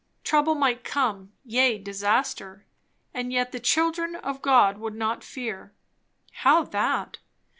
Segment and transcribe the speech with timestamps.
[0.23, 2.65] Trouble might come, yea, disaster;
[3.13, 5.73] and yet the children of God would not fear.
[6.39, 7.17] How that?